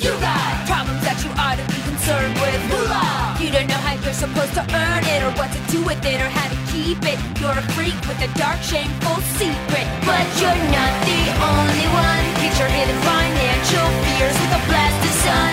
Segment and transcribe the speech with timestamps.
[0.00, 2.56] You got problems that you ought to be concerned with.
[2.72, 3.36] Moolah.
[3.36, 6.16] You don't know how you're supposed to earn it, or what to do with it,
[6.16, 7.20] or how to keep it.
[7.36, 9.84] You're a freak with a dark, shameful secret.
[10.08, 12.24] But you're not the only one.
[12.40, 15.52] Get your hidden financial fears with a blast of sun.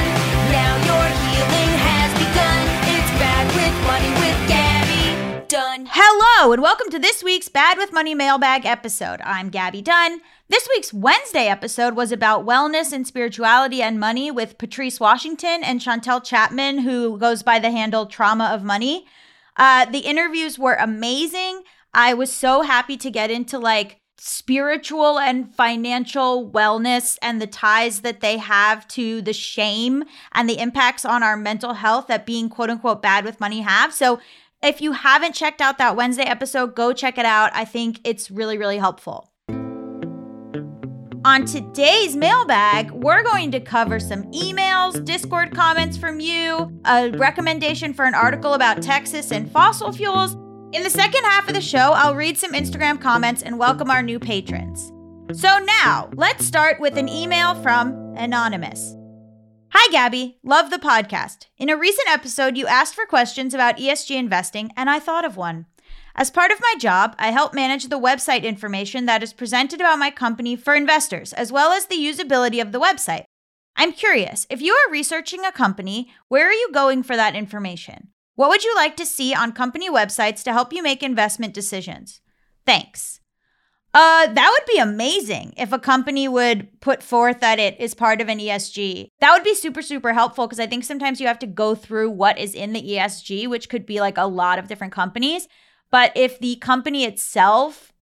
[0.56, 2.64] Now your healing has begun.
[2.88, 5.92] It's bad with money with Gaby Dunn.
[5.92, 9.20] Hello, and welcome to this week's Bad with Money mailbag episode.
[9.28, 10.24] I'm Gaby Dunn.
[10.50, 15.82] This week's Wednesday episode was about wellness and spirituality and money with Patrice Washington and
[15.82, 19.06] Chantel Chapman, who goes by the handle Trauma of Money.
[19.58, 21.64] Uh, the interviews were amazing.
[21.94, 28.00] I was so happy to get into like spiritual and financial wellness and the ties
[28.00, 32.48] that they have to the shame and the impacts on our mental health that being
[32.48, 33.94] quote unquote bad with money have.
[33.94, 34.22] So
[34.64, 37.52] if you haven't checked out that Wednesday episode, go check it out.
[37.54, 39.27] I think it's really, really helpful.
[41.28, 47.94] On today's mailbag, we're going to cover some emails, Discord comments from you, a recommendation
[47.94, 50.36] for an article about Texas and fossil fuels.
[50.72, 54.02] In the second half of the show, I'll read some Instagram comments and welcome our
[54.02, 54.94] new patrons.
[55.38, 58.96] So now, let's start with an email from Anonymous.
[59.74, 60.40] Hi, Gaby.
[60.44, 61.48] Love the podcast.
[61.58, 65.36] In a recent episode, you asked for questions about ESG investing, and I thought of
[65.36, 65.66] one.
[66.20, 70.00] As part of my job, I help manage the website information that is presented about
[70.00, 73.26] my company for investors, as well as the usability of the website.
[73.76, 78.08] I'm curious, if you are researching a company, where are you going for that information?
[78.34, 82.20] What would you like to see on company websites to help you make investment decisions?
[82.66, 83.20] Thanks.
[83.94, 88.22] Uh, that would be amazing if a company would put forth that it is part
[88.22, 89.10] of an ESG.
[89.20, 92.10] That would be super, super helpful because I think sometimes you have to go through
[92.10, 95.48] what is in the ESG, which could be like a lot of different companies.
[95.90, 97.94] But if the company itself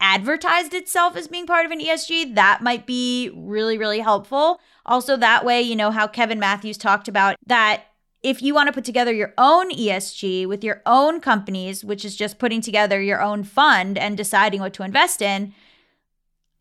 [0.00, 4.60] advertised itself as being part of an ESG, that might be really, really helpful.
[4.84, 7.84] Also, that way, you know, how Kevin Matthews talked about that
[8.22, 12.16] if you want to put together your own ESG with your own companies, which is
[12.16, 15.54] just putting together your own fund and deciding what to invest in,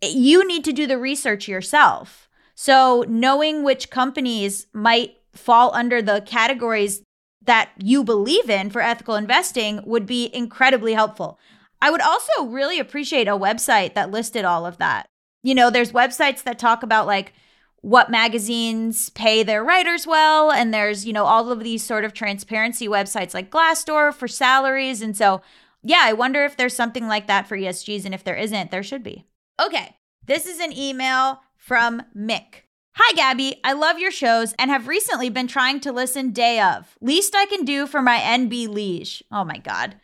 [0.01, 2.29] eh, you need to do the research yourself.
[2.53, 7.01] So, knowing which companies might fall under the categories
[7.45, 11.39] that you believe in for ethical investing would be incredibly helpful.
[11.81, 15.07] I would also really appreciate a website that listed all of that.
[15.44, 17.34] You know, there's websites that talk about like
[17.81, 22.13] what magazines pay their writers well, and there's, you know, all of these sort of
[22.13, 25.03] transparency websites like Glassdoor for salaries.
[25.03, 25.41] And so,
[25.84, 28.05] yeah, I wonder if there's something like that for ESGs.
[28.05, 29.25] And if there isn't, there should be.
[29.63, 29.95] Okay,
[30.25, 32.65] this is an email from Mick.
[32.97, 33.59] Hi, Gaby.
[33.61, 36.97] I love your shows and have recently been trying to listen day of.
[37.01, 39.22] Least I can do for my NB liege.
[39.29, 39.97] Oh my God.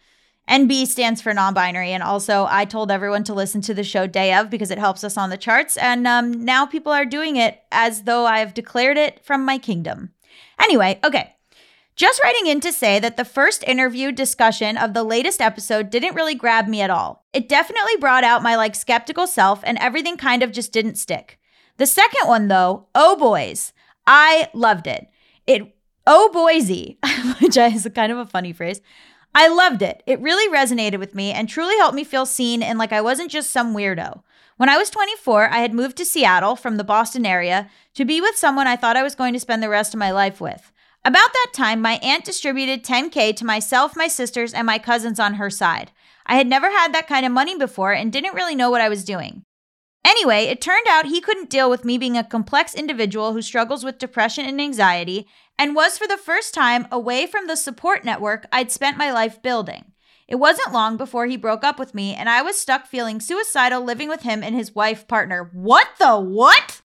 [0.49, 1.93] NB stands for non binary.
[1.93, 5.05] And also, I told everyone to listen to the show day of because it helps
[5.05, 5.77] us on the charts.
[5.77, 10.11] And um, now people are doing it as though I've declared it from my kingdom.
[10.59, 11.33] Anyway, okay.
[11.95, 16.15] Just writing in to say that the first interview discussion of the latest episode didn't
[16.15, 17.23] really grab me at all.
[17.31, 21.37] It definitely brought out my like skeptical self, and everything kind of just didn't stick.
[21.77, 23.73] The second one, though, Oh Boys,
[24.05, 25.07] I loved it.
[25.47, 25.75] It
[26.07, 26.97] Oh Boise,
[27.39, 28.81] which is kind of a funny phrase.
[29.33, 30.03] I loved it.
[30.05, 33.31] It really resonated with me and truly helped me feel seen and like I wasn't
[33.31, 34.23] just some weirdo.
[34.57, 38.19] When I was 24, I had moved to Seattle from the Boston area to be
[38.19, 40.71] with someone I thought I was going to spend the rest of my life with.
[41.03, 45.35] About that time, my aunt distributed 10K to myself, my sisters, and my cousins on
[45.35, 45.91] her side.
[46.27, 48.89] I had never had that kind of money before and didn't really know what I
[48.89, 49.43] was doing.
[50.03, 53.83] Anyway, it turned out he couldn't deal with me being a complex individual who struggles
[53.83, 58.45] with depression and anxiety and was for the first time away from the support network
[58.51, 59.91] I'd spent my life building.
[60.27, 63.83] It wasn't long before he broke up with me and I was stuck feeling suicidal
[63.83, 65.49] living with him and his wife partner.
[65.53, 66.81] What the what?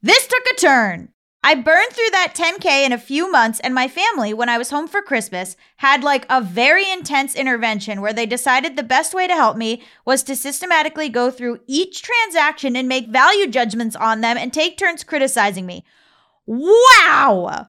[0.00, 1.13] This took a turn.
[1.46, 4.70] I burned through that 10K in a few months, and my family, when I was
[4.70, 9.26] home for Christmas, had like a very intense intervention where they decided the best way
[9.26, 14.22] to help me was to systematically go through each transaction and make value judgments on
[14.22, 15.84] them and take turns criticizing me.
[16.46, 17.66] Wow!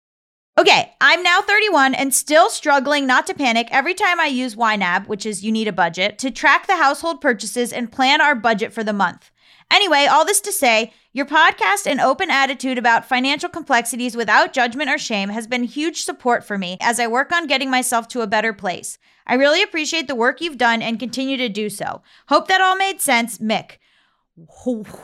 [0.57, 5.07] Okay, I'm now 31 and still struggling not to panic every time I use YNAB,
[5.07, 8.71] which is you need a budget, to track the household purchases and plan our budget
[8.71, 9.31] for the month.
[9.71, 14.89] Anyway, all this to say, your podcast and open attitude about financial complexities without judgment
[14.89, 18.21] or shame has been huge support for me as I work on getting myself to
[18.21, 18.97] a better place.
[19.25, 22.01] I really appreciate the work you've done and continue to do so.
[22.27, 23.77] Hope that all made sense, Mick.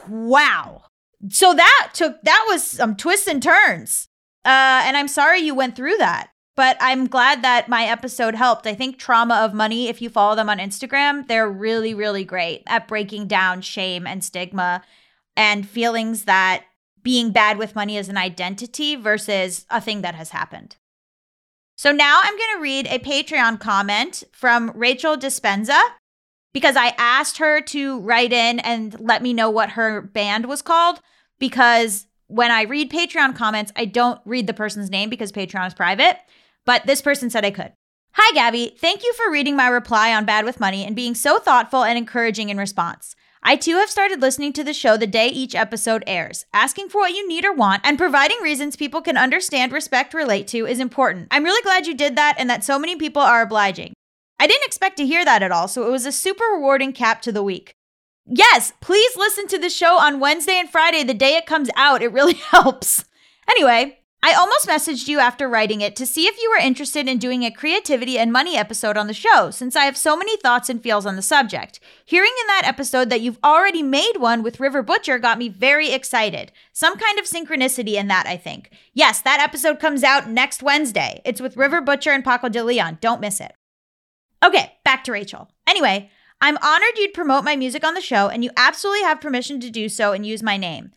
[0.07, 0.83] Wow.
[1.29, 4.07] So that took that was some twists and turns.
[4.43, 6.29] Uh and I'm sorry you went through that
[6.61, 8.67] but I'm glad that my episode helped.
[8.67, 12.61] I think Trauma of Money, if you follow them on Instagram, they're really, really great
[12.67, 14.83] at breaking down shame and stigma
[15.35, 16.65] and feelings that
[17.01, 20.75] being bad with money is an identity versus a thing that has happened.
[21.77, 25.81] So now I'm going to read a Patreon comment from Rachel Dispenza
[26.53, 30.61] because I asked her to write in and let me know what her band was
[30.61, 30.99] called
[31.39, 35.73] because when I read Patreon comments, I don't read the person's name because Patreon is
[35.73, 36.19] private,
[36.65, 37.73] but this person said I could.
[38.13, 38.75] Hi, Gaby.
[38.77, 41.97] Thank you for reading my reply on Bad with Money and being so thoughtful and
[41.97, 43.15] encouraging in response.
[43.43, 46.45] I too have started listening to the show the day each episode airs.
[46.53, 50.47] Asking for what you need or want and providing reasons people can understand, respect, relate
[50.49, 51.29] to is important.
[51.31, 53.93] I'm really glad you did that and that so many people are obliging.
[54.39, 57.21] I didn't expect to hear that at all, so it was a super rewarding cap
[57.23, 57.73] to the week.
[58.27, 62.03] Yes, please listen to the show on Wednesday and Friday, the day it comes out.
[62.03, 63.05] It really helps.
[63.49, 67.17] Anyway, I almost messaged you after writing it to see if you were interested in
[67.17, 70.69] doing a creativity and money episode on the show, since I have so many thoughts
[70.69, 71.79] and feels on the subject.
[72.05, 75.91] Hearing in that episode that you've already made one with River Butcher got me very
[75.91, 76.51] excited.
[76.71, 78.69] Some kind of synchronicity in that, I think.
[78.93, 81.21] Yes, that episode comes out next Wednesday.
[81.25, 82.99] It's with River Butcher and Paco de Leon.
[83.01, 83.55] Don't miss it.
[84.45, 85.49] Okay, back to Rachel.
[85.67, 89.59] Anyway, I'm honored you'd promote my music on the show, and you absolutely have permission
[89.61, 90.91] to do so and use my name.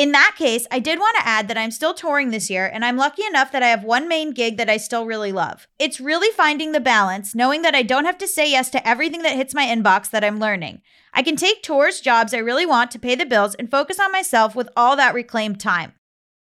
[0.00, 2.86] In that case, I did want to add that I'm still touring this year, and
[2.86, 5.68] I'm lucky enough that I have one main gig that I still really love.
[5.78, 9.20] It's really finding the balance, knowing that I don't have to say yes to everything
[9.24, 10.80] that hits my inbox that I'm learning.
[11.12, 14.10] I can take tours, jobs I really want to pay the bills, and focus on
[14.10, 15.92] myself with all that reclaimed time.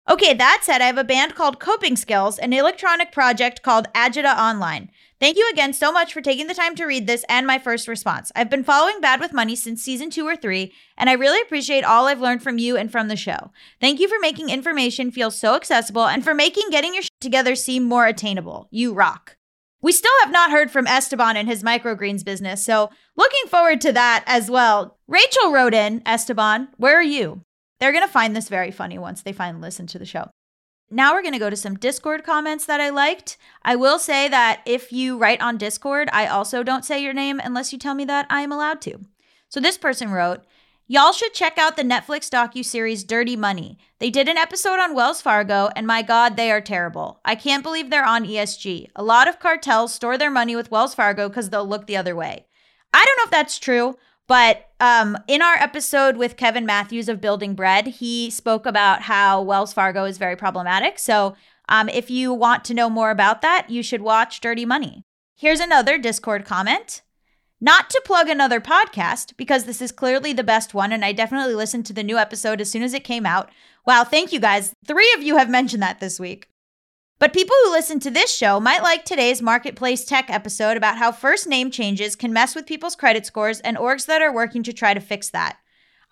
[0.08, 4.38] Okay, that said, I have a band called Coping Skills, an electronic project called Agita
[4.38, 4.92] Online.
[5.20, 7.90] Thank you again so much for taking the time to read this and my first
[7.90, 8.32] response.
[8.38, 11.84] I've been following Bad with Money since season two or three, and I really appreciate
[11.84, 13.52] all I've learned from you and from the show.
[13.82, 17.56] Thank you for making information feel so accessible and for making getting your shit together
[17.56, 18.70] seem more attainable.
[18.72, 19.36] You rock.
[19.82, 23.92] We still have not heard from Esteban and his microgreens business, so looking forward to
[23.92, 25.00] that as well.
[25.06, 27.42] Rachel wrote in, Esteban, where are you?
[27.82, 30.30] They're going to find this very funny once they finally listen to the show.
[30.92, 33.38] Now we're going to go to some Discord comments that I liked.
[33.64, 37.40] I will say that if you write on Discord, I also don't say your name
[37.44, 39.00] unless you tell me that I am allowed to.
[39.50, 40.42] So this person wrote,
[40.88, 43.78] Y'all should check out the Netflix docu-series Dirty Money.
[44.00, 47.20] They did an episode on Wells Fargo, and my God, they are terrible.
[47.24, 48.88] I can't believe they're on ESG.
[48.96, 52.16] A lot of cartels store their money with Wells Fargo because they'll look the other
[52.16, 52.48] way.
[52.92, 53.98] I don't know if that's true.
[54.30, 59.42] But um, in our episode with Kevin Matthews of Building Bread, he spoke about how
[59.42, 61.00] Wells Fargo is very problematic.
[61.00, 61.36] So
[61.68, 65.04] um, if you want to know more about that, you should watch Dirty Money.
[65.36, 67.02] Here's another Discord comment.
[67.60, 71.56] Not to plug another podcast, because this is clearly the best one, and I definitely
[71.56, 73.50] listened to the new episode as soon as it came out.
[73.88, 74.74] Wow, thank you guys.
[74.86, 76.48] Three of you have mentioned that this week.
[77.20, 81.12] But people who listen to this show might like today's Marketplace Tech episode about how
[81.12, 84.72] first name changes can mess with people's credit scores and orgs that are working to
[84.72, 85.58] try to fix that.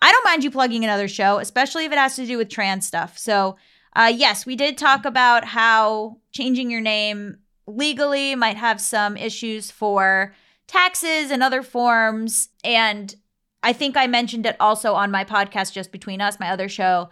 [0.02, 2.86] I don't mind you plugging another show, especially if it has to do with trans
[2.86, 3.16] stuff.
[3.16, 3.56] So,
[3.96, 9.70] uh, yes, we did talk about how changing your name legally might have some issues
[9.70, 10.34] for
[10.66, 12.50] taxes and other forms.
[12.62, 13.14] And
[13.62, 17.08] I think I mentioned it also on my podcast, Just Between Us, my other show,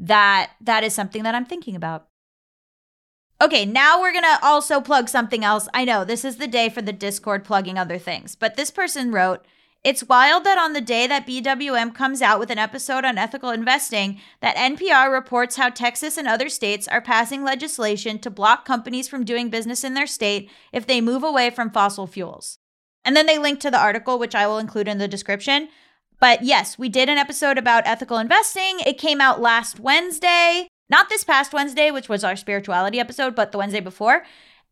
[0.00, 2.08] that that is something that I'm thinking about.
[3.38, 5.68] Okay, now we're gonna also plug something else.
[5.74, 9.12] I know this is the day for the Discord plugging other things, but this person
[9.12, 9.44] wrote,
[9.84, 13.50] it's wild that on the day that BWM comes out with an episode on ethical
[13.50, 19.06] investing, that NPR reports how Texas and other states are passing legislation to block companies
[19.06, 22.58] from doing business in their state if they move away from fossil fuels.
[23.04, 25.68] And then they link to the article, which I will include in the description.
[26.18, 28.80] But yes, we did an episode about ethical investing.
[28.84, 30.68] It came out last Wednesday.
[30.88, 34.24] Not this past Wednesday, which was our spirituality episode, but the Wednesday before.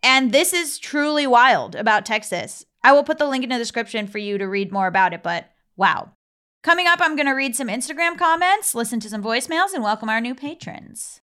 [0.02, 2.64] And this is truly wild about Texas.
[2.85, 5.23] I will put the link in the description for you to read more about it,
[5.23, 6.12] but wow.
[6.62, 10.09] Coming up, I'm going to read some Instagram comments, listen to some voicemails, and welcome
[10.09, 11.21] our new patrons.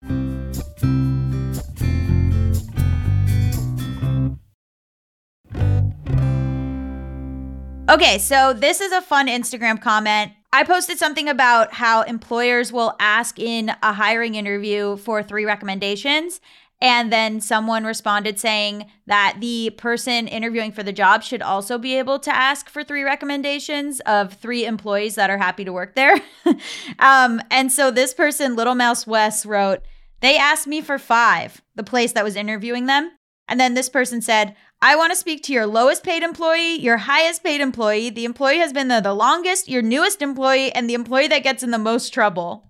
[7.89, 10.33] Okay, so this is a fun Instagram comment.
[10.53, 16.41] I posted something about how employers will ask in a hiring interview for three recommendations.
[16.83, 21.99] And then someone responded saying that the person interviewing for the job should also be
[21.99, 26.19] able to ask for three recommendations of three employees that are happy to work there.
[26.99, 29.83] um, and so this person, Little Mouse West, wrote,
[30.21, 33.13] They asked me for five, the place that was interviewing them.
[33.47, 36.97] And then this person said, I want to speak to your lowest paid employee, your
[36.97, 40.95] highest paid employee, the employee has been there the longest, your newest employee, and the
[40.95, 42.67] employee that gets in the most trouble.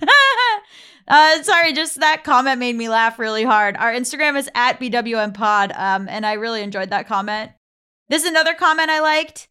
[1.08, 3.76] uh, sorry, just that comment made me laugh really hard.
[3.76, 7.50] Our Instagram is at BWM Pod, um, and I really enjoyed that comment.
[8.08, 9.48] This is another comment I liked.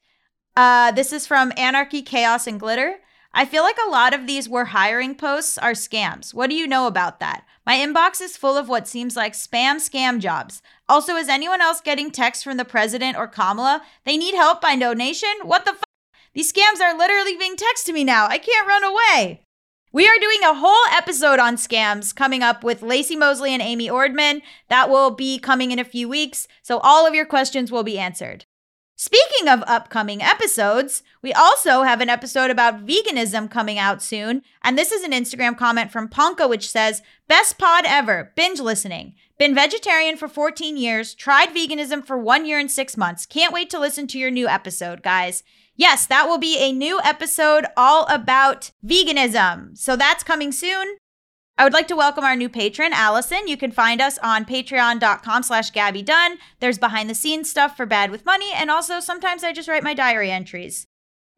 [0.57, 2.95] Uh, this is from Anarchy, Chaos, and Glitter.
[3.31, 6.33] I feel like a lot of these we're hiring posts are scams.
[6.33, 7.43] What do you know about that?
[7.65, 10.61] My inbox is full of what seems like spam scam jobs.
[10.87, 13.81] Also, is anyone else getting texts from the president or Kamala?
[14.05, 15.33] They need help by donation?
[15.43, 15.83] What the fuck?
[16.33, 18.27] These scams are literally being texted to me now.
[18.27, 19.41] I can't run away.
[19.91, 23.87] We are doing a whole episode on scams coming up with Lacey Mosley and Amy
[23.87, 24.41] Ordman.
[24.67, 27.97] That will be coming in a few weeks, so all of your questions will be
[27.97, 28.45] answered.
[28.97, 34.41] Speaking of upcoming episodes, we also have an episode about veganism coming out soon.
[34.63, 39.15] And this is an Instagram comment from Ponka, which says, Best pod ever, binge listening.
[39.37, 43.25] Been vegetarian for 14 years, tried veganism for one year and six months.
[43.25, 45.43] Can't wait to listen to your new episode, guys.
[45.75, 49.77] Yes, that will be a new episode all about veganism.
[49.77, 50.95] So that's coming soon.
[51.57, 53.47] I would like to welcome our new patron, Allison.
[53.47, 56.37] You can find us on patreon.com slash Gaby Dunn.
[56.59, 59.83] There's behind the scenes stuff for Bad with Money, and also sometimes I just write
[59.83, 60.85] my diary entries.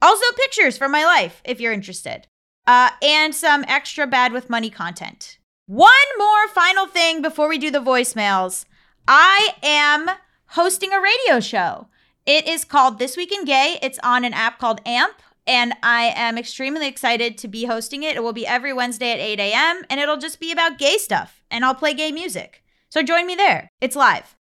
[0.01, 2.25] Also, pictures from my life, if you're interested.
[2.65, 5.37] Uh, and some extra Bad with Money content.
[5.67, 8.65] One more final thing before we do the voicemails.
[9.07, 10.09] I am
[10.47, 11.89] hosting a radio show.
[12.25, 13.77] It is called This Week in Gay.
[13.83, 18.15] It's on an app called AMP and I am extremely excited to be hosting it.
[18.15, 21.41] It will be every Wednesday at 8 a.m., and it'll just be about gay stuff,
[21.49, 22.63] and I'll play gay music.
[22.89, 23.71] So join me there.
[23.81, 24.35] It's live.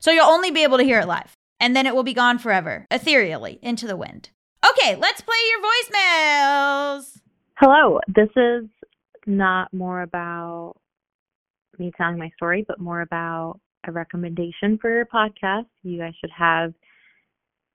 [0.00, 2.38] So you'll only be able to hear it live, and then it will be gone
[2.38, 4.30] forever, ethereally, into the wind.
[4.68, 7.20] Okay, let's play your voicemails.
[7.56, 8.64] Hello, this is
[9.26, 10.74] not more about
[11.78, 15.66] me telling my story, but more about a recommendation for your podcast.
[15.82, 16.72] You guys should have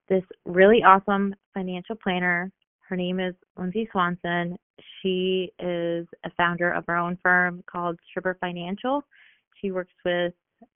[0.10, 2.52] this really awesome financial planner
[2.90, 4.58] her name is Lindsay Swanson.
[5.02, 9.04] She is a founder of her own firm called Stripper Financial.
[9.62, 10.34] She works with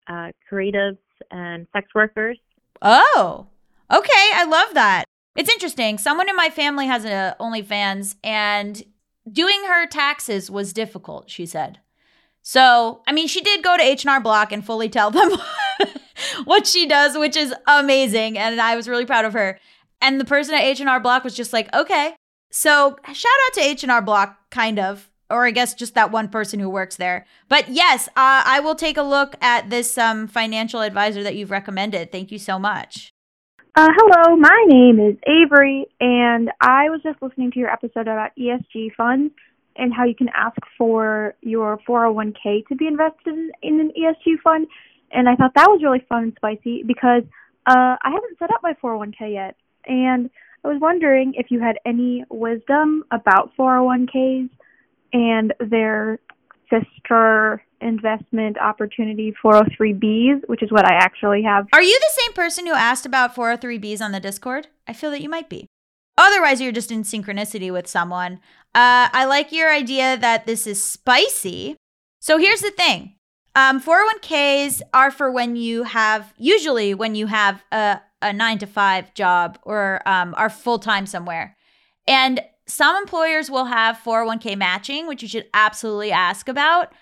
[0.08, 0.98] uh, creatives
[1.30, 2.38] and sex workers.
[2.82, 3.46] Oh,
[3.92, 4.30] okay.
[4.34, 5.04] I love that.
[5.36, 5.98] It's interesting.
[5.98, 8.82] Someone in my family has a OnlyFans, and
[9.30, 11.30] doing her taxes was difficult.
[11.30, 11.80] She said.
[12.42, 15.32] So, I mean, she did go to H&R Block and fully tell them
[16.44, 19.58] what she does, which is amazing, and I was really proud of her.
[20.00, 22.14] And the person at H&R Block was just like, okay.
[22.50, 25.10] So shout out to H&R Block, kind of.
[25.28, 27.26] Or I guess just that one person who works there.
[27.48, 31.50] But yes, uh, I will take a look at this um, financial advisor that you've
[31.50, 32.12] recommended.
[32.12, 33.10] Thank you so much.
[33.74, 38.30] Uh, hello, my name is Avery, and I was just listening to your episode about
[38.38, 39.34] ESG funds
[39.76, 44.40] and how you can ask for your 401k to be invested in, in an ESG
[44.42, 44.66] fund.
[45.10, 47.24] And I thought that was really fun and spicy because
[47.66, 50.30] uh, I haven't set up my 401k yet and
[50.64, 54.50] I was wondering if you had any wisdom about 401ks
[55.12, 56.18] and their
[56.68, 61.66] sister investment opportunity 403bs, which is what I actually have.
[61.72, 64.68] Are you the same person who asked about 403bs on the Discord?
[64.88, 65.66] I feel that you might be.
[66.18, 68.34] Otherwise, you're just in synchronicity with someone.
[68.74, 71.76] Uh, I like your idea that this is spicy.
[72.20, 73.14] So here's the thing
[73.54, 78.66] um, 401ks are for when you have, usually, when you have a, a nine to
[78.66, 81.56] five job or um, are full time somewhere.
[82.06, 86.92] And some employers will have 401k matching, which you should absolutely ask about.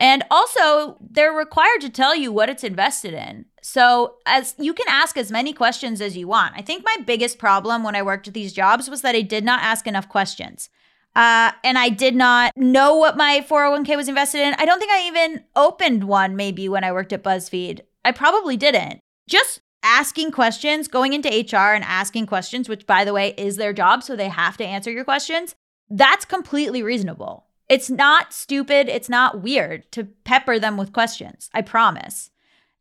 [0.00, 3.46] And also, they're required to tell you what it's invested in.
[3.62, 6.54] So, as you can ask as many questions as you want.
[6.56, 9.44] I think my biggest problem when I worked at these jobs was that I did
[9.44, 10.68] not ask enough questions.
[11.14, 14.54] Uh, and I did not know what my 401k was invested in.
[14.58, 17.80] I don't think I even opened one maybe when I worked at BuzzFeed.
[18.04, 19.00] I probably didn't.
[19.28, 23.72] Just asking questions, going into HR and asking questions, which by the way is their
[23.72, 25.54] job, so they have to answer your questions,
[25.88, 27.46] that's completely reasonable.
[27.68, 31.50] It's not stupid, it's not weird to pepper them with questions.
[31.54, 32.30] I promise.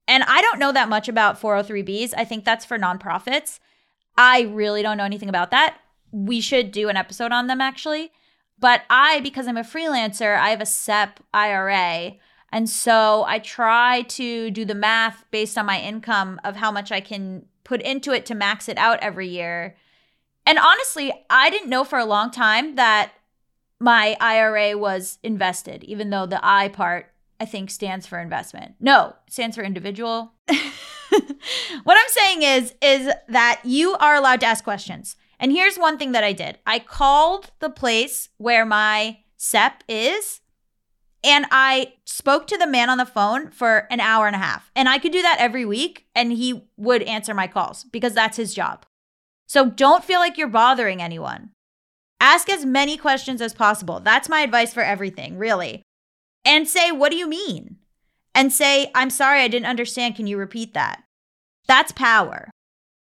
[0.08, 2.14] And I don't know that much about 403bs.
[2.18, 3.60] I think that's for nonprofits.
[4.18, 5.78] I really don't know anything about that.
[6.12, 8.12] We should do an episode on them actually.
[8.60, 12.14] But I, because I'm a freelancer, I have a SEP IRA
[12.54, 16.92] and so I try to do the math based on my income of how much
[16.92, 19.76] I can put into it to max it out every year.
[20.46, 23.12] And honestly, I didn't know for a long time that
[23.80, 28.76] my IRA was invested, even though the I part I think stands for investment.
[28.80, 30.34] No, stands for individual.
[30.48, 35.16] what I'm saying is is that you are allowed to ask questions.
[35.40, 36.60] And here's one thing that I did.
[36.68, 40.42] I called the place where my SEP is
[41.24, 44.70] and I spoke to the man on the phone for an hour and a half.
[44.76, 48.38] And I could do that every week, and he would answer my calls because that's
[48.38, 48.86] his job.
[49.48, 51.52] So don't feel like you're bothering anyone.
[52.20, 54.00] Ask as many questions as possible.
[54.00, 55.82] That's my advice for everything, really.
[56.46, 57.78] And say, What do you mean?
[58.36, 60.16] And say, I'm sorry, I didn't understand.
[60.16, 61.04] Can you repeat that?
[61.68, 62.50] That's power.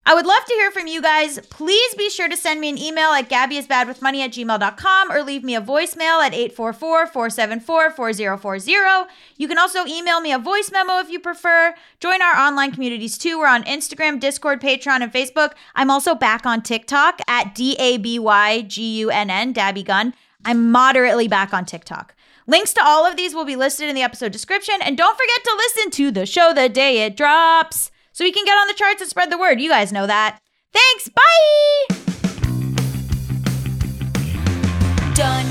[0.03, 1.37] I would love to hear from you guys.
[1.51, 5.55] Please be sure to send me an email at gabbyisbadwithmoney at gmail.com or leave me
[5.55, 9.05] a voicemail at 844-474-4040.
[9.37, 11.75] You can also email me a voice memo if you prefer.
[11.99, 13.37] Join our online communities too.
[13.37, 15.51] We're on Instagram, Discord, Patreon, and Facebook.
[15.75, 20.15] I'm also back on TikTok at D-A-B-Y-G-U-N-N, Dabby Gun.
[20.43, 22.15] I'm moderately back on TikTok.
[22.47, 24.81] Links to all of these will be listed in the episode description.
[24.81, 27.91] And don't forget to listen to the show the day it drops
[28.21, 29.59] so we can get on the charts and spread the word.
[29.59, 30.39] You guys know that.
[30.71, 31.09] Thanks.
[31.09, 31.95] Bye.
[35.15, 35.50] Done.